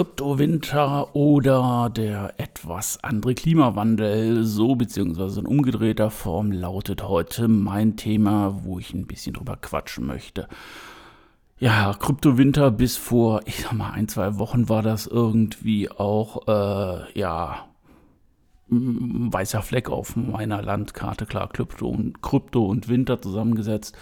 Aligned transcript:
Kryptowinter 0.00 1.14
oder 1.14 1.90
der 1.94 2.32
etwas 2.38 3.04
andere 3.04 3.34
Klimawandel, 3.34 4.44
so 4.44 4.74
beziehungsweise 4.74 5.40
in 5.40 5.46
umgedrehter 5.46 6.08
Form 6.08 6.52
lautet 6.52 7.06
heute 7.06 7.48
mein 7.48 7.98
Thema, 7.98 8.62
wo 8.64 8.78
ich 8.78 8.94
ein 8.94 9.06
bisschen 9.06 9.34
drüber 9.34 9.58
quatschen 9.60 10.06
möchte. 10.06 10.48
Ja, 11.58 11.92
Kryptowinter 11.92 12.70
bis 12.70 12.96
vor, 12.96 13.42
ich 13.44 13.60
sag 13.60 13.74
mal, 13.74 13.90
ein, 13.90 14.08
zwei 14.08 14.38
Wochen 14.38 14.70
war 14.70 14.80
das 14.80 15.06
irgendwie 15.06 15.90
auch, 15.90 16.48
äh, 16.48 17.18
ja, 17.18 17.66
ein 18.70 19.30
weißer 19.30 19.60
Fleck 19.60 19.90
auf 19.90 20.16
meiner 20.16 20.62
Landkarte, 20.62 21.26
klar, 21.26 21.50
Krypto 21.52 21.88
und, 21.88 22.22
Krypto 22.22 22.64
und 22.64 22.88
Winter 22.88 23.20
zusammengesetzt 23.20 23.94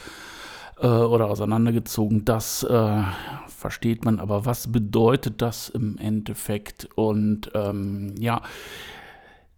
äh, 0.80 0.87
oder 0.87 1.28
auseinandergezogen. 1.28 2.24
Das 2.24 2.62
äh, 2.62 3.02
versteht 3.46 4.05
man, 4.05 4.20
aber 4.20 4.46
was 4.46 4.70
bedeutet 4.70 5.42
das 5.42 5.68
im 5.68 5.98
Endeffekt? 5.98 6.88
Und 6.95 7.51
ähm, 7.54 8.14
ja, 8.18 8.42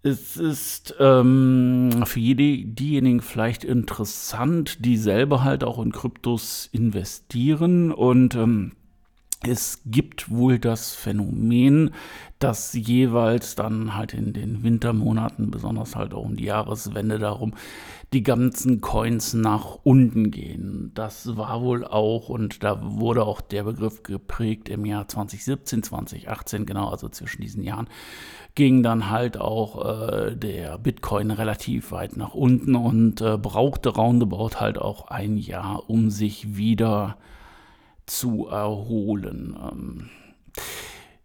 es 0.02 0.36
ist 0.36 0.94
ähm, 0.98 2.04
für 2.06 2.20
jede, 2.20 2.64
diejenigen 2.66 3.20
vielleicht 3.20 3.64
interessant, 3.64 4.84
die 4.84 4.96
selber 4.96 5.44
halt 5.44 5.62
auch 5.62 5.78
in 5.78 5.92
Kryptos 5.92 6.68
investieren 6.72 7.92
und 7.92 8.34
ähm, 8.34 8.72
es 9.46 9.80
gibt 9.86 10.30
wohl 10.30 10.58
das 10.58 10.94
Phänomen, 10.94 11.92
dass 12.38 12.72
jeweils 12.74 13.54
dann 13.54 13.94
halt 13.94 14.12
in 14.12 14.32
den 14.32 14.62
Wintermonaten, 14.62 15.50
besonders 15.50 15.96
halt 15.96 16.12
auch 16.12 16.24
um 16.24 16.36
die 16.36 16.44
Jahreswende 16.44 17.18
darum, 17.18 17.54
die 18.12 18.22
ganzen 18.22 18.80
Coins 18.80 19.34
nach 19.34 19.78
unten 19.82 20.30
gehen. 20.30 20.90
Das 20.94 21.36
war 21.36 21.62
wohl 21.62 21.84
auch, 21.86 22.28
und 22.28 22.62
da 22.62 22.80
wurde 22.82 23.24
auch 23.24 23.40
der 23.40 23.64
Begriff 23.64 24.02
geprägt 24.02 24.68
im 24.68 24.84
Jahr 24.84 25.08
2017, 25.08 25.84
2018, 25.84 26.66
genau, 26.66 26.88
also 26.88 27.08
zwischen 27.08 27.40
diesen 27.40 27.62
Jahren, 27.62 27.88
ging 28.54 28.82
dann 28.82 29.10
halt 29.10 29.38
auch 29.38 29.84
äh, 29.86 30.36
der 30.36 30.76
Bitcoin 30.78 31.30
relativ 31.30 31.92
weit 31.92 32.16
nach 32.16 32.34
unten 32.34 32.74
und 32.74 33.20
äh, 33.20 33.38
brauchte 33.38 33.90
roundabout 33.90 34.60
halt 34.60 34.78
auch 34.78 35.06
ein 35.08 35.36
Jahr, 35.38 35.88
um 35.88 36.10
sich 36.10 36.56
wieder 36.56 37.16
zu 37.16 37.39
zu 38.10 38.48
erholen. 38.48 39.56
Ähm, 39.60 40.10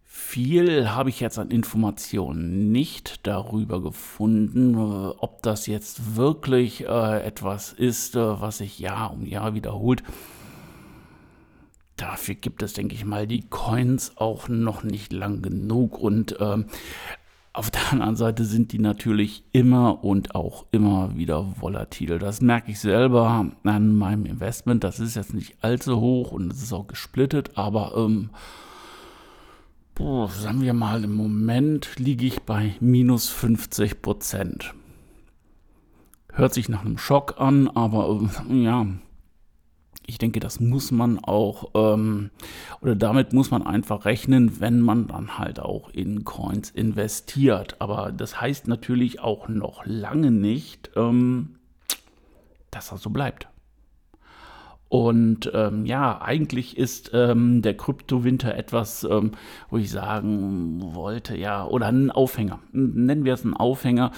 viel 0.04 0.90
habe 0.90 1.10
ich 1.10 1.18
jetzt 1.18 1.38
an 1.38 1.50
Informationen 1.50 2.70
nicht 2.70 3.26
darüber 3.26 3.82
gefunden, 3.82 4.74
äh, 4.74 5.14
ob 5.18 5.42
das 5.42 5.66
jetzt 5.66 6.16
wirklich 6.16 6.86
äh, 6.86 7.22
etwas 7.24 7.72
ist, 7.72 8.14
äh, 8.14 8.40
was 8.40 8.58
sich 8.58 8.78
Jahr 8.78 9.12
um 9.12 9.26
Jahr 9.26 9.54
wiederholt. 9.54 10.04
Dafür 11.96 12.34
gibt 12.34 12.62
es, 12.62 12.74
denke 12.74 12.94
ich 12.94 13.04
mal, 13.04 13.26
die 13.26 13.48
Coins 13.48 14.16
auch 14.16 14.48
noch 14.48 14.84
nicht 14.84 15.12
lang 15.12 15.42
genug. 15.42 15.98
Und 15.98 16.36
ähm, 16.38 16.66
auf 17.56 17.70
der 17.70 17.90
anderen 17.90 18.16
Seite 18.16 18.44
sind 18.44 18.72
die 18.72 18.78
natürlich 18.78 19.42
immer 19.52 20.04
und 20.04 20.34
auch 20.34 20.66
immer 20.72 21.16
wieder 21.16 21.54
volatil. 21.58 22.18
Das 22.18 22.42
merke 22.42 22.70
ich 22.70 22.80
selber 22.80 23.48
an 23.64 23.96
meinem 23.96 24.26
Investment. 24.26 24.84
Das 24.84 25.00
ist 25.00 25.16
jetzt 25.16 25.32
nicht 25.32 25.56
allzu 25.62 25.98
hoch 25.98 26.32
und 26.32 26.52
es 26.52 26.62
ist 26.62 26.74
auch 26.74 26.86
gesplittet, 26.86 27.52
aber 27.54 27.94
ähm, 27.96 28.28
boah, 29.94 30.28
sagen 30.28 30.60
wir 30.60 30.74
mal, 30.74 31.02
im 31.02 31.14
Moment 31.14 31.98
liege 31.98 32.26
ich 32.26 32.42
bei 32.42 32.74
minus 32.80 33.30
50 33.30 34.02
Prozent. 34.02 34.74
Hört 36.34 36.52
sich 36.52 36.68
nach 36.68 36.84
einem 36.84 36.98
Schock 36.98 37.36
an, 37.38 37.68
aber 37.68 38.20
äh, 38.50 38.64
ja, 38.64 38.86
ich 40.06 40.18
denke, 40.18 40.40
das 40.40 40.60
muss 40.60 40.92
man 40.92 41.18
auch, 41.18 41.70
ähm, 41.74 42.30
oder 42.80 42.94
damit 42.94 43.32
muss 43.32 43.50
man 43.50 43.66
einfach 43.66 44.04
rechnen, 44.04 44.60
wenn 44.60 44.80
man 44.80 45.08
dann 45.08 45.38
halt 45.38 45.60
auch 45.60 45.90
in 45.90 46.24
Coins 46.24 46.70
investiert. 46.70 47.76
Aber 47.80 48.12
das 48.12 48.40
heißt 48.40 48.68
natürlich 48.68 49.20
auch 49.20 49.48
noch 49.48 49.84
lange 49.84 50.30
nicht, 50.30 50.90
ähm, 50.96 51.56
dass 52.70 52.90
das 52.90 53.02
so 53.02 53.10
bleibt. 53.10 53.48
Und 54.88 55.50
ähm, 55.52 55.84
ja, 55.84 56.20
eigentlich 56.22 56.76
ist 56.78 57.10
ähm, 57.12 57.60
der 57.60 57.76
Kryptowinter 57.76 58.54
etwas, 58.54 59.02
ähm, 59.02 59.32
wo 59.68 59.78
ich 59.78 59.90
sagen 59.90 60.94
wollte, 60.94 61.36
ja, 61.36 61.66
oder 61.66 61.86
ein 61.86 62.12
Aufhänger. 62.12 62.60
Nennen 62.70 63.24
wir 63.24 63.34
es 63.34 63.44
einen 63.44 63.54
Aufhänger, 63.54 64.12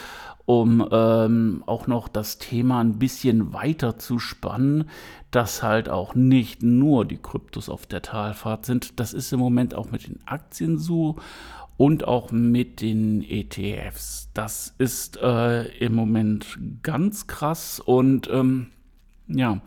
um 0.49 0.89
ähm, 0.91 1.63
auch 1.67 1.89
noch 1.89 2.09
das 2.09 2.39
Thema 2.39 2.81
ein 2.81 2.99
bisschen 2.99 3.53
weiter 3.53 3.99
zu 3.99 4.19
spannen, 4.19 4.89
dass 5.31 5.63
halt 5.63 5.91
auch 5.91 6.15
nicht 6.15 6.63
nur 6.63 7.05
die 7.05 7.19
Kryptos 7.19 7.69
auf 7.69 7.85
der 7.85 8.01
Talfahrt 8.01 8.65
sind. 8.65 8.99
Das 8.99 9.13
ist 9.13 9.31
im 9.31 9.41
Moment 9.41 9.75
auch 9.75 9.91
mit 9.91 10.07
den 10.07 10.21
Aktien 10.25 10.79
so 10.79 11.17
und 11.77 12.09
auch 12.09 12.33
mit 12.33 12.81
den 12.81 13.21
ETFs. 13.21 14.31
Das 14.33 14.75
ist 14.79 15.19
äh, 15.19 15.65
im 15.85 15.95
Moment 15.95 16.59
ganz 16.83 17.27
krass 17.27 17.79
und 17.79 18.31
ähm, 18.33 18.69
ja, 19.27 19.61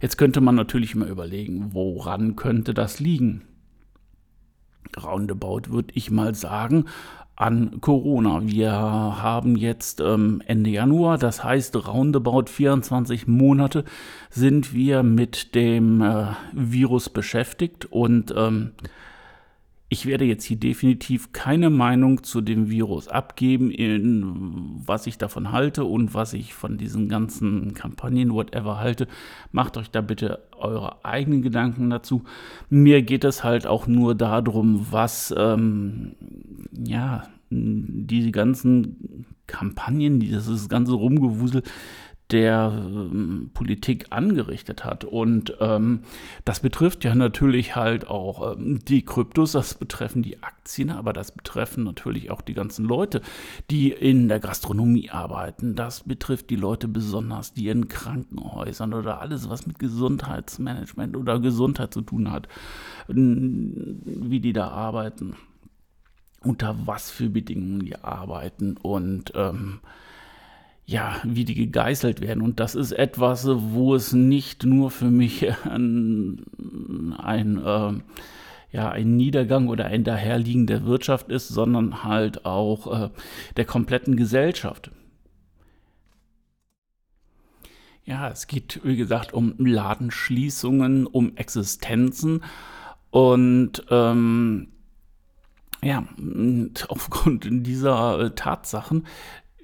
jetzt 0.00 0.18
könnte 0.18 0.40
man 0.40 0.54
natürlich 0.54 0.94
mal 0.94 1.08
überlegen, 1.08 1.70
woran 1.74 2.36
könnte 2.36 2.74
das 2.74 3.00
liegen? 3.00 3.42
Roundabout 4.96 5.62
würde 5.70 5.92
ich 5.94 6.12
mal 6.12 6.36
sagen, 6.36 6.84
an 7.40 7.80
Corona. 7.80 8.42
Wir 8.44 8.70
haben 8.70 9.56
jetzt 9.56 10.00
ähm, 10.00 10.42
Ende 10.46 10.68
Januar, 10.68 11.16
das 11.16 11.42
heißt 11.42 11.74
roundabout 11.88 12.44
24 12.48 13.26
Monate 13.26 13.84
sind 14.28 14.74
wir 14.74 15.02
mit 15.02 15.54
dem 15.54 16.02
äh, 16.02 16.26
Virus 16.52 17.08
beschäftigt 17.08 17.86
und 17.90 18.34
ähm, 18.36 18.72
ich 19.92 20.06
werde 20.06 20.24
jetzt 20.24 20.44
hier 20.44 20.56
definitiv 20.56 21.32
keine 21.32 21.68
Meinung 21.68 22.22
zu 22.22 22.40
dem 22.40 22.70
Virus 22.70 23.08
abgeben, 23.08 23.72
in 23.72 24.80
was 24.86 25.08
ich 25.08 25.18
davon 25.18 25.50
halte 25.50 25.84
und 25.84 26.14
was 26.14 26.32
ich 26.32 26.54
von 26.54 26.78
diesen 26.78 27.08
ganzen 27.08 27.74
Kampagnen, 27.74 28.32
whatever 28.32 28.78
halte. 28.78 29.08
Macht 29.50 29.76
euch 29.76 29.90
da 29.90 30.00
bitte 30.00 30.44
eure 30.56 31.04
eigenen 31.04 31.42
Gedanken 31.42 31.90
dazu. 31.90 32.22
Mir 32.68 33.02
geht 33.02 33.24
es 33.24 33.42
halt 33.42 33.66
auch 33.66 33.88
nur 33.88 34.14
darum, 34.14 34.86
was, 34.92 35.34
ähm, 35.36 36.14
ja, 36.72 37.24
diese 37.50 38.30
ganzen 38.30 39.26
Kampagnen, 39.48 40.20
dieses 40.20 40.68
ganze 40.68 40.92
Rumgewusel 40.92 41.64
der 42.32 42.72
ähm, 42.74 43.50
Politik 43.54 44.06
angerichtet 44.10 44.84
hat. 44.84 45.04
Und 45.04 45.56
ähm, 45.60 46.00
das 46.44 46.60
betrifft 46.60 47.04
ja 47.04 47.14
natürlich 47.14 47.76
halt 47.76 48.06
auch 48.06 48.56
ähm, 48.56 48.80
die 48.84 49.04
Kryptos, 49.04 49.52
das 49.52 49.74
betreffen 49.74 50.22
die 50.22 50.42
Aktien, 50.42 50.90
aber 50.90 51.12
das 51.12 51.32
betreffen 51.32 51.84
natürlich 51.84 52.30
auch 52.30 52.40
die 52.40 52.54
ganzen 52.54 52.84
Leute, 52.84 53.20
die 53.70 53.90
in 53.90 54.28
der 54.28 54.40
Gastronomie 54.40 55.10
arbeiten. 55.10 55.74
Das 55.74 56.04
betrifft 56.04 56.50
die 56.50 56.56
Leute 56.56 56.88
besonders, 56.88 57.54
die 57.54 57.68
in 57.68 57.88
Krankenhäusern 57.88 58.94
oder 58.94 59.20
alles, 59.20 59.48
was 59.48 59.66
mit 59.66 59.78
Gesundheitsmanagement 59.78 61.16
oder 61.16 61.40
Gesundheit 61.40 61.92
zu 61.92 62.02
tun 62.02 62.30
hat, 62.30 62.48
wie 63.08 64.40
die 64.40 64.52
da 64.52 64.68
arbeiten 64.68 65.36
unter 66.42 66.86
was 66.86 67.10
für 67.10 67.28
Bedingungen 67.28 67.84
die 67.84 67.96
arbeiten 67.96 68.76
und 68.76 69.32
ähm, 69.34 69.80
ja, 70.90 71.20
wie 71.22 71.44
die 71.44 71.54
gegeißelt 71.54 72.20
werden. 72.20 72.42
Und 72.42 72.58
das 72.58 72.74
ist 72.74 72.90
etwas, 72.90 73.46
wo 73.46 73.94
es 73.94 74.12
nicht 74.12 74.64
nur 74.64 74.90
für 74.90 75.08
mich 75.08 75.46
ein, 75.64 76.44
ein, 77.16 77.64
äh, 77.64 77.92
ja, 78.72 78.90
ein 78.90 79.16
Niedergang 79.16 79.68
oder 79.68 79.86
ein 79.86 80.02
Daherliegen 80.02 80.66
der 80.66 80.84
Wirtschaft 80.86 81.30
ist, 81.30 81.46
sondern 81.46 82.02
halt 82.02 82.44
auch 82.44 83.04
äh, 83.04 83.10
der 83.56 83.66
kompletten 83.66 84.16
Gesellschaft. 84.16 84.90
Ja, 88.04 88.28
es 88.28 88.48
geht, 88.48 88.80
wie 88.82 88.96
gesagt, 88.96 89.32
um 89.32 89.54
Ladenschließungen, 89.58 91.06
um 91.06 91.36
Existenzen 91.36 92.42
und 93.10 93.84
ähm, 93.90 94.72
ja, 95.82 96.04
aufgrund 96.88 97.46
dieser 97.48 98.18
äh, 98.18 98.30
Tatsachen 98.34 99.06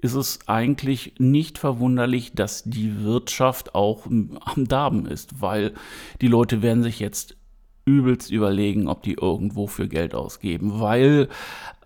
ist 0.06 0.14
es 0.14 0.38
eigentlich 0.46 1.14
nicht 1.18 1.58
verwunderlich, 1.58 2.32
dass 2.32 2.62
die 2.64 3.02
Wirtschaft 3.02 3.74
auch 3.74 4.06
am 4.06 4.68
Darben 4.68 5.06
ist, 5.06 5.40
weil 5.42 5.74
die 6.20 6.28
Leute 6.28 6.62
werden 6.62 6.84
sich 6.84 7.00
jetzt 7.00 7.36
übelst 7.84 8.30
überlegen, 8.30 8.88
ob 8.88 9.02
die 9.02 9.14
irgendwo 9.14 9.66
für 9.66 9.88
Geld 9.88 10.14
ausgeben, 10.14 10.80
weil 10.80 11.28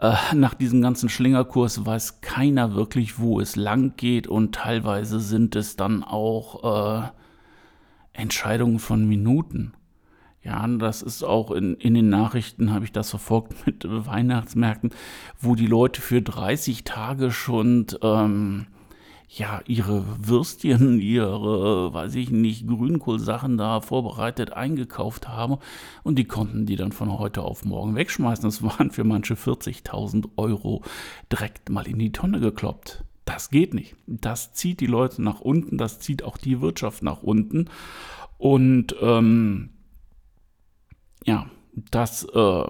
äh, 0.00 0.14
nach 0.34 0.54
diesem 0.54 0.82
ganzen 0.82 1.08
Schlingerkurs 1.08 1.84
weiß 1.84 2.20
keiner 2.20 2.74
wirklich, 2.74 3.18
wo 3.18 3.40
es 3.40 3.56
lang 3.56 3.94
geht 3.96 4.26
und 4.26 4.54
teilweise 4.54 5.18
sind 5.20 5.56
es 5.56 5.76
dann 5.76 6.04
auch 6.04 7.04
äh, 7.04 7.08
Entscheidungen 8.12 8.78
von 8.78 9.08
Minuten. 9.08 9.72
Ja, 10.42 10.66
das 10.66 11.02
ist 11.02 11.22
auch 11.22 11.50
in, 11.50 11.74
in 11.74 11.92
den 11.92 12.08
Nachrichten, 12.08 12.72
habe 12.72 12.84
ich 12.86 12.92
das 12.92 13.10
verfolgt 13.10 13.54
mit 13.66 13.84
Weihnachtsmärkten, 13.86 14.90
wo 15.38 15.54
die 15.54 15.66
Leute 15.66 16.00
für 16.00 16.22
30 16.22 16.84
Tage 16.84 17.30
schon 17.30 17.86
ähm, 18.02 18.66
ja, 19.28 19.60
ihre 19.66 20.04
Würstchen, 20.26 20.98
ihre, 21.00 21.92
weiß 21.92 22.14
ich 22.14 22.30
nicht, 22.30 22.66
Grünkohlsachen 22.66 23.58
da 23.58 23.80
vorbereitet 23.80 24.52
eingekauft 24.52 25.28
haben 25.28 25.58
und 26.02 26.18
die 26.18 26.24
konnten 26.24 26.66
die 26.66 26.76
dann 26.76 26.92
von 26.92 27.18
heute 27.18 27.42
auf 27.42 27.64
morgen 27.64 27.94
wegschmeißen. 27.94 28.44
Das 28.44 28.62
waren 28.62 28.90
für 28.90 29.04
manche 29.04 29.34
40.000 29.34 30.30
Euro 30.36 30.82
direkt 31.30 31.68
mal 31.68 31.86
in 31.86 31.98
die 31.98 32.12
Tonne 32.12 32.40
gekloppt. 32.40 33.04
Das 33.26 33.50
geht 33.50 33.74
nicht. 33.74 33.94
Das 34.06 34.54
zieht 34.54 34.80
die 34.80 34.86
Leute 34.86 35.22
nach 35.22 35.40
unten, 35.40 35.76
das 35.78 36.00
zieht 36.00 36.24
auch 36.24 36.38
die 36.38 36.60
Wirtschaft 36.60 37.02
nach 37.02 37.22
unten. 37.22 37.68
Und 38.38 38.96
ähm, 39.00 39.70
ja, 41.24 41.46
das 41.90 42.24
äh, 42.24 42.64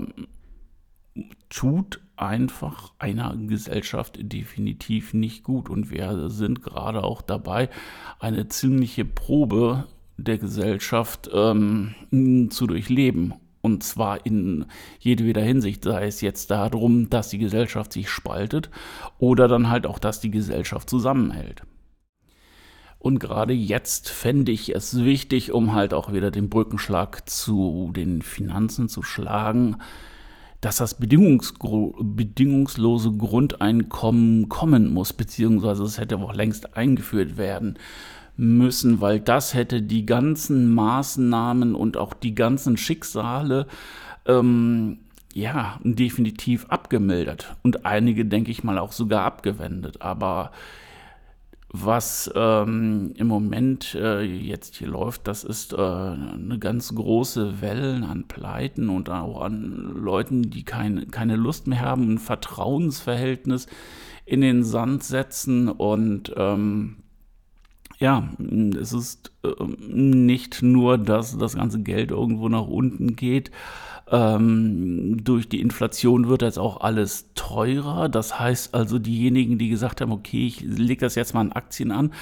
tut 1.48 2.00
einfach 2.16 2.92
einer 2.98 3.34
Gesellschaft 3.36 4.18
definitiv 4.20 5.14
nicht 5.14 5.42
gut. 5.42 5.68
Und 5.70 5.90
wir 5.90 6.28
sind 6.28 6.62
gerade 6.62 7.02
auch 7.02 7.22
dabei, 7.22 7.70
eine 8.18 8.48
ziemliche 8.48 9.04
Probe 9.04 9.86
der 10.16 10.38
Gesellschaft 10.38 11.30
ähm, 11.32 11.94
zu 12.50 12.66
durchleben. 12.66 13.34
Und 13.62 13.82
zwar 13.82 14.24
in 14.24 14.66
jedweder 15.00 15.42
Hinsicht, 15.42 15.84
sei 15.84 16.06
es 16.06 16.20
jetzt 16.20 16.50
darum, 16.50 17.10
dass 17.10 17.28
die 17.28 17.38
Gesellschaft 17.38 17.92
sich 17.92 18.08
spaltet 18.08 18.70
oder 19.18 19.48
dann 19.48 19.68
halt 19.68 19.86
auch, 19.86 19.98
dass 19.98 20.20
die 20.20 20.30
Gesellschaft 20.30 20.88
zusammenhält. 20.88 21.62
Und 23.00 23.18
gerade 23.18 23.54
jetzt 23.54 24.10
fände 24.10 24.52
ich 24.52 24.74
es 24.74 25.02
wichtig, 25.02 25.52
um 25.52 25.74
halt 25.74 25.94
auch 25.94 26.12
wieder 26.12 26.30
den 26.30 26.50
Brückenschlag 26.50 27.26
zu 27.28 27.90
den 27.96 28.20
Finanzen 28.20 28.90
zu 28.90 29.02
schlagen, 29.02 29.78
dass 30.60 30.76
das 30.76 30.98
bedingungslose 30.98 33.12
Grundeinkommen 33.12 34.50
kommen 34.50 34.92
muss, 34.92 35.14
beziehungsweise 35.14 35.84
es 35.84 35.98
hätte 35.98 36.18
auch 36.18 36.34
längst 36.34 36.76
eingeführt 36.76 37.38
werden 37.38 37.78
müssen, 38.36 39.00
weil 39.00 39.18
das 39.18 39.54
hätte 39.54 39.80
die 39.80 40.04
ganzen 40.04 40.74
Maßnahmen 40.74 41.74
und 41.74 41.96
auch 41.96 42.12
die 42.12 42.34
ganzen 42.34 42.76
Schicksale 42.76 43.66
ähm, 44.26 44.98
ja 45.32 45.80
definitiv 45.82 46.66
abgemildert 46.66 47.56
und 47.62 47.86
einige, 47.86 48.26
denke 48.26 48.50
ich 48.50 48.62
mal, 48.62 48.78
auch 48.78 48.92
sogar 48.92 49.24
abgewendet. 49.24 50.02
Aber 50.02 50.52
was 51.72 52.30
ähm, 52.34 53.12
im 53.16 53.28
Moment 53.28 53.94
äh, 53.94 54.22
jetzt 54.22 54.76
hier 54.76 54.88
läuft, 54.88 55.28
das 55.28 55.44
ist 55.44 55.72
äh, 55.72 55.76
eine 55.76 56.58
ganz 56.58 56.92
große 56.94 57.60
Welle 57.60 58.04
an 58.08 58.26
Pleiten 58.26 58.88
und 58.88 59.08
auch 59.08 59.40
an 59.42 59.94
Leuten, 59.94 60.50
die 60.50 60.64
kein, 60.64 61.10
keine 61.12 61.36
Lust 61.36 61.68
mehr 61.68 61.80
haben, 61.80 62.14
ein 62.14 62.18
Vertrauensverhältnis 62.18 63.68
in 64.26 64.40
den 64.40 64.64
Sand 64.64 65.04
setzen 65.04 65.68
und 65.68 66.32
ähm, 66.36 66.96
ja, 67.98 68.28
es 68.80 68.92
ist 68.92 69.30
äh, 69.44 69.64
nicht 69.64 70.62
nur, 70.62 70.98
dass 70.98 71.38
das 71.38 71.54
ganze 71.54 71.80
Geld 71.82 72.10
irgendwo 72.10 72.48
nach 72.48 72.66
unten 72.66 73.14
geht, 73.14 73.52
ähm, 74.10 75.22
durch 75.22 75.48
die 75.48 75.60
Inflation 75.60 76.28
wird 76.28 76.42
jetzt 76.42 76.58
auch 76.58 76.80
alles 76.80 77.30
teurer. 77.34 78.08
Das 78.08 78.38
heißt 78.38 78.74
also, 78.74 78.98
diejenigen, 78.98 79.58
die 79.58 79.68
gesagt 79.68 80.00
haben, 80.00 80.12
okay, 80.12 80.46
ich 80.46 80.60
lege 80.60 81.00
das 81.00 81.14
jetzt 81.14 81.34
mal 81.34 81.42
in 81.42 81.52
Aktien 81.52 81.92
an 81.92 82.12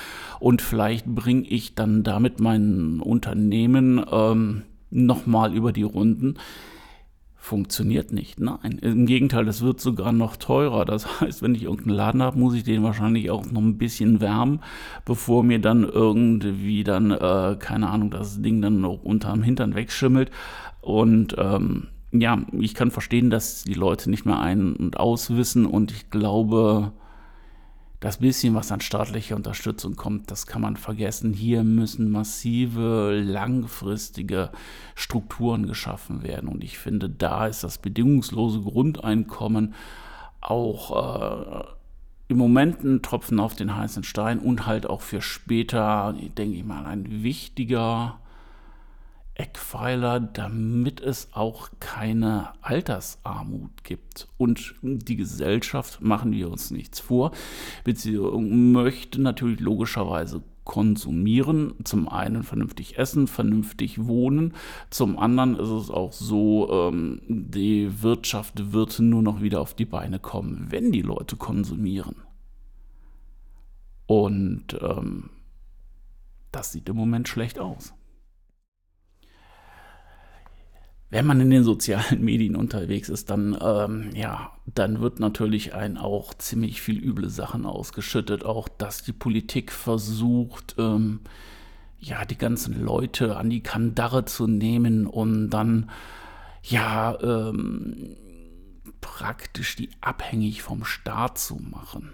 und 0.41 0.63
vielleicht 0.63 1.07
bringe 1.07 1.47
ich 1.49 1.75
dann 1.75 2.03
damit 2.03 2.41
mein 2.41 3.01
Unternehmen 3.01 4.05
ähm, 4.11 4.63
nochmal 4.91 5.55
über 5.55 5.73
die 5.73 5.83
Runden, 5.83 6.35
funktioniert 7.49 8.13
nicht. 8.13 8.39
Nein, 8.39 8.79
im 8.83 9.07
Gegenteil, 9.07 9.49
es 9.49 9.63
wird 9.63 9.81
sogar 9.81 10.13
noch 10.13 10.37
teurer. 10.37 10.85
Das 10.85 11.21
heißt, 11.21 11.43
wenn 11.43 11.55
ich 11.55 11.65
irgendeinen 11.65 11.97
Laden 11.97 12.23
habe, 12.23 12.39
muss 12.39 12.55
ich 12.55 12.63
den 12.63 12.83
wahrscheinlich 12.83 13.31
auch 13.31 13.51
noch 13.51 13.63
ein 13.63 13.79
bisschen 13.79 14.21
wärmen, 14.21 14.61
bevor 15.05 15.43
mir 15.43 15.59
dann 15.59 15.83
irgendwie 15.85 16.85
dann, 16.85 17.11
äh, 17.11 17.57
keine 17.59 17.89
Ahnung, 17.89 18.11
das 18.11 18.43
Ding 18.43 18.61
dann 18.61 18.81
noch 18.81 19.03
unterm 19.03 19.43
Hintern 19.43 19.75
wegschimmelt. 19.75 20.31
Und 20.83 21.37
ähm, 21.39 21.89
ja, 22.13 22.39
ich 22.53 22.75
kann 22.75 22.91
verstehen, 22.91 23.31
dass 23.31 23.65
die 23.65 23.75
Leute 23.75 24.11
nicht 24.11 24.27
mehr 24.27 24.39
ein- 24.39 24.77
und 24.77 24.99
auswissen 24.99 25.67
und 25.67 25.91
ich 25.91 26.11
glaube, 26.11 26.93
das 28.01 28.19
bisschen, 28.19 28.55
was 28.55 28.71
an 28.71 28.81
staatlicher 28.81 29.35
Unterstützung 29.35 29.97
kommt, 29.97 30.31
das 30.31 30.47
kann 30.47 30.63
man 30.63 30.77
vergessen. 30.77 31.33
Hier 31.33 31.65
müssen 31.65 32.11
massive, 32.11 33.21
langfristige 33.25 34.51
Strukturen 34.95 35.67
geschaffen 35.67 36.23
werden. 36.23 36.49
Und 36.49 36.63
ich 36.63 36.79
finde, 36.79 37.11
da 37.11 37.47
ist 37.47 37.65
das 37.65 37.79
bedingungslose 37.79 38.61
Grundeinkommen 38.61 39.75
auch 40.41 41.65
äh, 41.65 41.65
im 42.29 42.37
Moment 42.37 42.85
ein 42.85 43.03
Tropfen 43.03 43.41
auf 43.41 43.57
den 43.57 43.75
heißen 43.75 44.05
Stein 44.05 44.39
und 44.39 44.67
halt 44.67 44.87
auch 44.87 45.01
für 45.01 45.21
später, 45.21 46.15
denke 46.37 46.57
ich 46.57 46.65
mal, 46.65 46.87
ein 46.87 47.25
wichtiger 47.25 48.21
Eckpfeiler, 49.39 50.21
damit 50.21 51.01
es 51.01 51.29
auch 51.33 51.71
keine 51.81 52.51
Altersarmut 52.61 53.85
gibt. 53.85 54.29
Und 54.37 54.75
die 54.83 55.17
Gesellschaft, 55.17 56.03
machen 56.03 56.33
wir 56.33 56.51
uns 56.51 56.71
nichts 56.71 57.01
vor, 57.01 57.31
möchte 57.87 59.23
natürlich 59.23 59.61
logischerweise 59.61 60.43
konsumieren. 60.65 61.75
Zum 61.85 62.09
einen 62.09 62.43
vernünftig 62.43 62.99
essen, 62.99 63.27
vernünftig 63.27 64.07
wohnen. 64.07 64.55
Zum 64.91 65.19
anderen 65.19 65.57
ist 65.57 65.71
es 65.71 65.91
auch 65.91 66.13
so, 66.13 66.71
ähm, 66.71 67.23
die 67.29 68.03
Wirtschaft 68.03 68.73
wird 68.73 68.99
nur 68.99 69.23
noch 69.23 69.41
wieder 69.41 69.61
auf 69.61 69.73
die 69.73 69.87
Beine 69.87 70.19
kommen, 70.19 70.67
wenn 70.69 70.93
die 70.93 71.01
Leute 71.01 71.37
konsumieren. 71.37 72.17
Und 74.07 74.77
ähm, 74.83 75.31
das 76.53 76.73
sieht 76.73 76.89
im 76.89 76.97
Moment 76.97 77.29
schlecht 77.29 77.59
aus. 77.59 77.95
Wenn 81.11 81.27
man 81.27 81.41
in 81.41 81.51
den 81.51 81.65
sozialen 81.65 82.21
Medien 82.25 82.57
unterwegs 82.57 83.09
ist, 83.09 83.31
dann, 83.31 83.57
ähm, 83.61 84.11
ja, 84.15 84.53
dann 84.67 85.01
wird 85.01 85.21
natürlich 85.21 85.75
ein 85.75 85.97
auch 85.97 86.35
ziemlich 86.35 86.83
viel 86.83 87.03
üble 87.03 87.31
Sachen 87.31 87.65
ausgeschüttet. 87.65 88.45
Auch, 88.45 88.69
dass 88.69 89.03
die 89.03 89.13
Politik 89.13 89.73
versucht, 89.73 90.75
ähm, 90.79 91.21
ja, 91.99 92.25
die 92.25 92.39
ganzen 92.39 92.85
Leute 92.85 93.37
an 93.37 93.51
die 93.51 93.63
Kandare 93.63 94.25
zu 94.25 94.47
nehmen 94.47 95.07
und 95.07 95.51
dann, 95.51 95.91
ja, 96.63 97.19
ähm, 97.23 98.17
praktisch 99.01 99.77
die 99.77 99.91
abhängig 100.01 100.63
vom 100.63 100.85
Staat 100.85 101.39
zu 101.39 101.57
machen. 101.57 102.13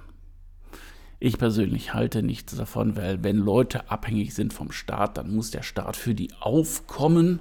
Ich 1.19 1.39
persönlich 1.39 1.95
halte 1.95 2.23
nichts 2.23 2.55
davon, 2.55 2.97
weil 2.97 3.25
wenn 3.25 3.37
Leute 3.37 3.91
abhängig 3.91 4.35
sind 4.35 4.53
vom 4.53 4.71
Staat, 4.71 5.17
dann 5.17 5.35
muss 5.35 5.51
der 5.51 5.63
Staat 5.63 5.97
für 5.97 6.15
die 6.15 6.33
aufkommen 6.41 7.41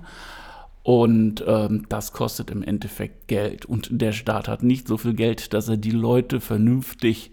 und 0.83 1.43
ähm, 1.47 1.85
das 1.87 2.11
kostet 2.11 2.51
im 2.51 2.61
Endeffekt 2.61 3.29
Geld. 3.29 3.65
Und 3.65 3.89
der 3.89 4.11
Staat 4.11 4.49
hat 4.49 4.63
nicht 4.63 4.87
so 4.87 4.97
viel 4.97 5.13
Geld, 5.13 5.53
dass 5.53 5.69
er 5.69 5.77
die 5.77 5.91
Leute 5.91 6.41
vernünftig 6.41 7.31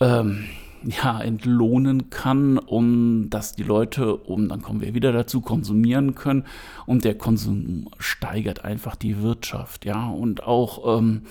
ähm, 0.00 0.44
ja, 0.82 1.20
entlohnen 1.20 2.10
kann, 2.10 2.58
um 2.58 3.30
dass 3.30 3.54
die 3.54 3.62
Leute, 3.62 4.16
um 4.16 4.48
dann 4.48 4.62
kommen 4.62 4.80
wir 4.80 4.94
wieder 4.94 5.12
dazu, 5.12 5.40
konsumieren 5.40 6.16
können. 6.16 6.44
Und 6.86 7.04
der 7.04 7.16
Konsum 7.16 7.88
steigert 7.98 8.64
einfach 8.64 8.96
die 8.96 9.22
Wirtschaft, 9.22 9.84
ja. 9.84 10.08
Und 10.08 10.42
auch 10.42 10.98
ähm, 10.98 11.22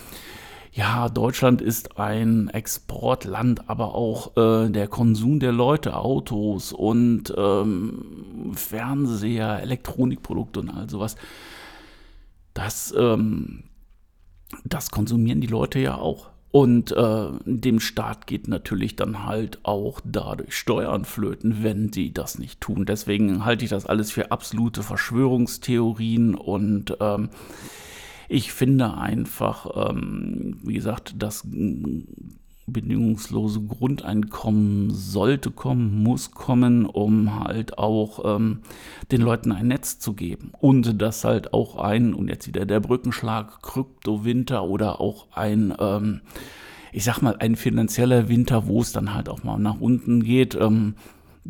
ja, 0.74 1.10
Deutschland 1.10 1.62
ist 1.62 1.98
ein 2.00 2.48
Exportland, 2.48 3.70
aber 3.70 3.94
auch 3.94 4.38
äh, 4.38 4.70
der 4.70 4.88
Konsum 4.88 5.40
der 5.40 5.52
Leute, 5.52 5.98
Autos 5.98 6.72
und 6.72 7.34
ähm, 7.38 8.54
Fernseher, 8.54 9.62
Elektronikprodukte 9.62 10.62
und 10.62 10.70
all 10.70 10.90
sowas, 10.90 11.18
das, 12.54 12.94
ähm, 12.98 13.64
das 14.64 14.92
konsumieren 14.92 15.42
die 15.42 15.48
Leute 15.48 15.80
ja 15.80 15.96
auch. 15.96 16.30
Und 16.52 16.92
äh, 16.92 17.28
dem 17.46 17.80
Staat 17.80 18.28
geht 18.28 18.50
natürlich 18.50 18.98
dann 18.98 19.26
halt 19.26 19.60
auch 19.64 20.02
dadurch 20.04 20.58
Steuern 20.58 21.06
flöten, 21.06 21.64
wenn 21.64 21.94
sie 21.94 22.14
das 22.14 22.40
nicht 22.40 22.60
tun. 22.60 22.86
Deswegen 22.86 23.46
halte 23.46 23.64
ich 23.64 23.72
das 23.72 23.86
alles 23.86 24.12
für 24.12 24.32
absolute 24.32 24.84
Verschwörungstheorien 24.84 26.36
und 26.36 26.96
ähm, 27.00 27.30
ich 28.32 28.54
finde 28.54 28.98
einfach, 28.98 29.90
ähm, 29.90 30.58
wie 30.64 30.76
gesagt, 30.76 31.16
das 31.20 31.46
bedingungslose 32.66 33.60
Grundeinkommen 33.60 34.90
sollte 34.92 35.52
kommen, 35.52 36.02
muss 36.02 36.32
kommen, 36.32 36.86
um 36.86 37.44
halt 37.44 37.78
auch 37.78 38.38
ähm, 38.38 38.62
den 39.12 39.20
Leuten 39.20 39.52
ein 39.52 39.68
Netz 39.68 40.00
zu 40.00 40.14
geben. 40.14 40.54
Und 40.62 41.02
das 41.02 41.26
halt 41.26 41.54
auch 41.54 41.76
ein, 41.76 42.14
und 42.14 42.30
jetzt 42.30 42.48
wieder 42.48 42.66
der 42.66 42.80
Brückenschlag, 42.80 43.62
Kryptowinter 43.62 44.64
oder 44.64 45.02
auch 45.02 45.28
ein, 45.34 45.74
ähm, 45.78 46.22
ich 46.94 47.04
sag 47.04 47.22
mal, 47.22 47.36
ein 47.38 47.58
finanzieller 47.58 48.30
Winter, 48.30 48.66
wo 48.66 48.80
es 48.80 48.94
dann 48.94 49.14
halt 49.14 49.28
auch 49.28 49.44
mal 49.44 49.60
nach 49.60 49.82
unten 49.82 50.24
geht, 50.24 50.56
ähm, 50.56 50.96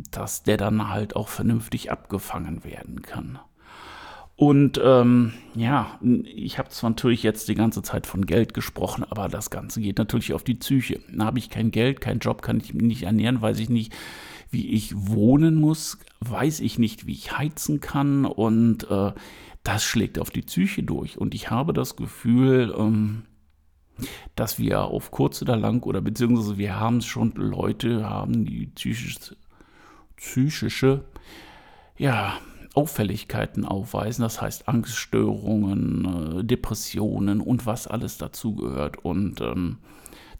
dass 0.09 0.41
der 0.41 0.57
dann 0.57 0.89
halt 0.89 1.15
auch 1.15 1.27
vernünftig 1.27 1.91
abgefangen 1.91 2.63
werden 2.63 3.03
kann. 3.03 3.37
Und 4.41 4.81
ähm, 4.83 5.33
ja, 5.53 5.99
ich 6.01 6.57
habe 6.57 6.69
zwar 6.69 6.89
natürlich 6.89 7.21
jetzt 7.21 7.47
die 7.47 7.53
ganze 7.53 7.83
Zeit 7.83 8.07
von 8.07 8.25
Geld 8.25 8.55
gesprochen, 8.55 9.05
aber 9.07 9.27
das 9.27 9.51
Ganze 9.51 9.81
geht 9.81 9.99
natürlich 9.99 10.33
auf 10.33 10.43
die 10.43 10.55
Psyche. 10.55 10.99
Da 11.13 11.25
habe 11.25 11.37
ich 11.37 11.51
kein 11.51 11.69
Geld, 11.69 12.01
kein 12.01 12.17
Job, 12.17 12.41
kann 12.41 12.57
ich 12.57 12.73
mich 12.73 12.81
nicht 12.81 13.03
ernähren, 13.03 13.43
weiß 13.43 13.59
ich 13.59 13.69
nicht, 13.69 13.93
wie 14.49 14.71
ich 14.71 14.95
wohnen 14.95 15.53
muss, 15.53 15.99
weiß 16.21 16.61
ich 16.61 16.79
nicht, 16.79 17.05
wie 17.05 17.11
ich 17.11 17.37
heizen 17.37 17.81
kann 17.81 18.25
und 18.25 18.89
äh, 18.89 19.11
das 19.61 19.83
schlägt 19.83 20.17
auf 20.17 20.31
die 20.31 20.41
Psyche 20.41 20.81
durch. 20.81 21.19
Und 21.19 21.35
ich 21.35 21.51
habe 21.51 21.71
das 21.71 21.95
Gefühl, 21.95 22.73
ähm, 22.75 23.25
dass 24.35 24.57
wir 24.57 24.85
auf 24.85 25.11
kurz 25.11 25.43
oder 25.43 25.55
lang 25.55 25.83
oder 25.83 26.01
beziehungsweise 26.01 26.57
wir 26.57 26.79
haben 26.79 26.97
es 26.97 27.05
schon, 27.05 27.33
Leute 27.35 28.09
haben 28.09 28.45
die 28.45 28.65
psychische, 28.73 29.35
psychische 30.15 31.05
ja, 31.95 32.39
Auffälligkeiten 32.73 33.65
aufweisen, 33.65 34.21
das 34.21 34.41
heißt 34.41 34.67
Angststörungen, 34.67 36.39
äh, 36.39 36.43
Depressionen 36.43 37.41
und 37.41 37.65
was 37.65 37.87
alles 37.87 38.17
dazugehört. 38.17 39.03
Und 39.03 39.41
ähm, 39.41 39.77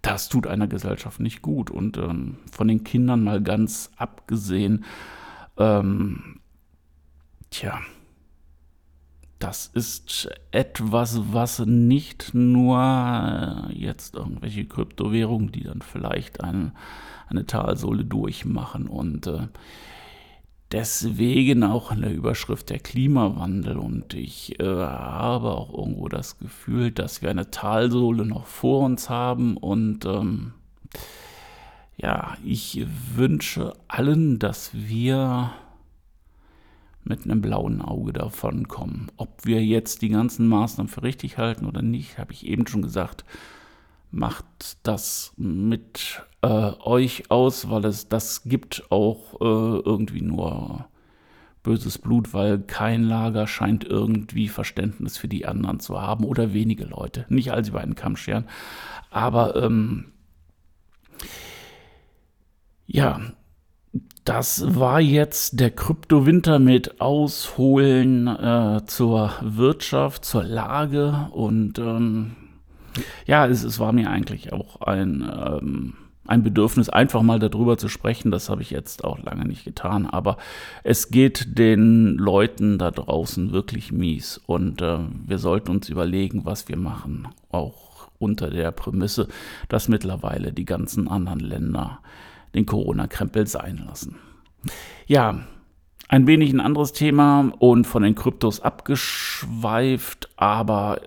das 0.02 0.30
tut 0.30 0.48
einer 0.48 0.68
Gesellschaft 0.68 1.20
nicht 1.20 1.42
gut. 1.42 1.70
Und 1.70 1.98
ähm, 1.98 2.38
von 2.52 2.68
den 2.68 2.84
Kindern 2.84 3.24
mal 3.24 3.42
ganz 3.42 3.92
abgesehen, 3.98 4.86
ähm, 5.58 6.40
tja, 7.50 7.80
das 9.40 9.68
ist 9.68 10.30
etwas, 10.52 11.34
was 11.34 11.60
nicht 11.60 12.34
nur 12.34 12.80
äh, 12.80 13.74
jetzt 13.74 14.16
irgendwelche 14.16 14.66
Kryptowährungen, 14.66 15.52
die 15.52 15.64
dann 15.64 15.82
vielleicht 15.82 16.44
eine, 16.44 16.74
eine 17.28 17.46
Talsohle 17.46 18.06
durchmachen 18.06 18.88
und 18.88 19.28
äh, 19.28 19.48
deswegen 20.72 21.64
auch 21.64 21.92
in 21.92 22.02
der 22.02 22.14
Überschrift 22.14 22.70
der 22.70 22.80
Klimawandel. 22.80 23.78
Und 23.78 24.14
ich 24.14 24.60
äh, 24.60 24.66
habe 24.66 25.52
auch 25.52 25.74
irgendwo 25.74 26.08
das 26.08 26.40
Gefühl, 26.40 26.92
dass 26.92 27.22
wir 27.22 27.30
eine 27.30 27.52
Talsohle 27.52 28.26
noch 28.26 28.48
vor 28.48 28.86
uns 28.86 29.10
haben. 29.10 29.58
Und 29.58 30.06
ähm, 30.06 30.54
ja, 31.98 32.38
ich 32.44 32.86
wünsche 33.16 33.74
allen, 33.88 34.40
dass 34.40 34.72
wir 34.74 35.52
mit 37.04 37.24
einem 37.24 37.42
blauen 37.42 37.82
Auge 37.82 38.14
davon 38.14 38.68
kommen. 38.68 39.08
Ob 39.18 39.46
wir 39.46 39.64
jetzt 39.64 40.02
die 40.02 40.10
ganzen 40.10 40.48
Maßnahmen 40.48 40.90
für 40.90 41.04
richtig 41.04 41.38
halten 41.38 41.66
oder 41.66 41.82
nicht, 41.82 42.18
habe 42.18 42.34
ich 42.34 42.46
eben 42.46 42.68
schon 42.68 42.84
gesagt 42.84 43.26
macht 44.12 44.78
das 44.84 45.34
mit 45.38 46.22
äh, 46.42 46.72
euch 46.84 47.32
aus, 47.32 47.70
weil 47.70 47.86
es 47.86 48.10
das 48.10 48.44
gibt 48.44 48.84
auch 48.90 49.36
äh, 49.42 49.82
irgendwie 49.86 50.22
nur 50.22 50.86
böses 51.64 51.98
Blut, 51.98 52.34
weil 52.34 52.60
kein 52.60 53.04
Lager 53.04 53.48
scheint 53.48 53.84
irgendwie 53.84 54.48
Verständnis 54.48 55.18
für 55.18 55.28
die 55.28 55.46
anderen 55.46 55.80
zu 55.80 56.02
haben 56.02 56.26
oder 56.26 56.54
wenige 56.54 56.86
Leute. 56.86 57.26
Nicht 57.30 57.52
all 57.52 57.64
sie 57.64 57.72
beiden 57.72 57.96
Kamm 57.96 58.16
scheren. 58.16 58.48
Aber 59.12 59.56
ähm, 59.56 60.12
ja, 62.88 63.22
das 64.26 64.76
war 64.76 65.00
jetzt 65.00 65.60
der 65.60 65.72
Kryptowinter 65.72 66.60
mit 66.60 67.00
Ausholen 67.02 68.28
äh, 68.28 68.82
zur 68.86 69.34
Wirtschaft, 69.42 70.26
zur 70.26 70.44
Lage 70.44 71.30
und 71.32 71.80
ähm, 71.80 72.36
ja, 73.26 73.48
es, 73.48 73.64
es 73.64 73.80
war 73.80 73.92
mir 73.92 74.10
eigentlich 74.10 74.54
auch 74.54 74.82
ein, 74.82 75.22
ähm, 75.22 75.94
ein 76.26 76.44
Bedürfnis, 76.44 76.90
einfach 76.90 77.22
mal 77.22 77.40
darüber 77.40 77.78
zu 77.78 77.88
sprechen. 77.88 78.32
Das 78.32 78.50
habe 78.50 78.62
ich 78.62 78.70
jetzt 78.70 79.04
auch 79.04 79.20
lange 79.20 79.46
nicht 79.46 79.66
getan. 79.66 80.06
Aber 80.06 80.38
es 80.84 81.10
geht 81.10 81.58
den 81.58 82.16
Leuten 82.16 82.78
da 82.78 82.92
draußen 82.92 83.52
wirklich 83.52 83.92
mies. 83.92 84.40
Und 84.46 84.82
äh, 84.82 85.00
wir 85.26 85.40
sollten 85.40 85.72
uns 85.72 85.90
überlegen, 85.90 86.46
was 86.46 86.68
wir 86.68 86.78
machen. 86.78 87.28
Auch 87.50 88.10
unter 88.20 88.50
der 88.50 88.72
Prämisse, 88.72 89.28
dass 89.68 89.88
mittlerweile 89.88 90.54
die 90.54 90.66
ganzen 90.66 91.08
anderen 91.08 91.40
Länder 91.40 92.00
den 92.54 92.66
Corona-Krempel 92.66 93.48
sein 93.48 93.84
lassen. 93.86 94.16
Ja, 95.08 95.42
ein 96.08 96.28
wenig 96.28 96.52
ein 96.52 96.60
anderes 96.60 96.94
Thema 96.94 97.52
und 97.60 97.88
von 97.88 98.04
den 98.04 98.16
Kryptos 98.16 98.60
abgeschweift, 98.60 100.30
aber 100.36 101.00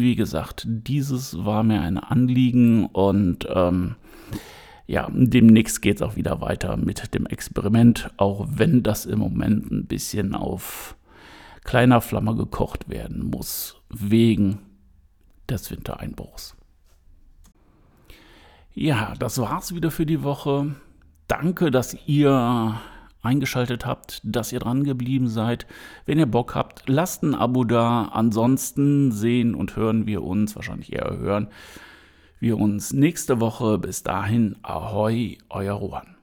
wie 0.00 0.16
gesagt, 0.16 0.66
dieses 0.66 1.44
war 1.44 1.62
mir 1.62 1.80
ein 1.80 1.98
Anliegen 1.98 2.86
und 2.86 3.46
ähm, 3.48 3.94
ja, 4.86 5.08
demnächst 5.12 5.80
geht 5.82 5.96
es 5.96 6.02
auch 6.02 6.16
wieder 6.16 6.40
weiter 6.40 6.76
mit 6.76 7.14
dem 7.14 7.26
Experiment, 7.26 8.10
auch 8.16 8.46
wenn 8.50 8.82
das 8.82 9.06
im 9.06 9.20
Moment 9.20 9.70
ein 9.70 9.86
bisschen 9.86 10.34
auf 10.34 10.96
kleiner 11.62 12.00
Flamme 12.00 12.34
gekocht 12.34 12.88
werden 12.88 13.30
muss, 13.30 13.80
wegen 13.88 14.58
des 15.48 15.70
Wintereinbruchs. 15.70 16.56
Ja, 18.74 19.14
das 19.18 19.38
war's 19.38 19.74
wieder 19.74 19.90
für 19.90 20.06
die 20.06 20.22
Woche. 20.22 20.74
Danke, 21.28 21.70
dass 21.70 21.96
ihr 22.06 22.80
eingeschaltet 23.24 23.86
habt, 23.86 24.20
dass 24.22 24.52
ihr 24.52 24.60
dran 24.60 24.84
geblieben 24.84 25.28
seid. 25.28 25.66
Wenn 26.06 26.18
ihr 26.18 26.26
Bock 26.26 26.54
habt, 26.54 26.88
lasst 26.88 27.22
ein 27.22 27.34
Abo 27.34 27.64
da. 27.64 28.06
Ansonsten 28.06 29.12
sehen 29.12 29.54
und 29.54 29.76
hören 29.76 30.06
wir 30.06 30.22
uns, 30.22 30.56
wahrscheinlich 30.56 30.92
eher 30.92 31.16
hören, 31.18 31.48
wir 32.40 32.58
uns 32.58 32.92
nächste 32.92 33.40
Woche. 33.40 33.78
Bis 33.78 34.02
dahin, 34.02 34.56
ahoi, 34.62 35.38
euer 35.48 35.74
Rohan. 35.74 36.13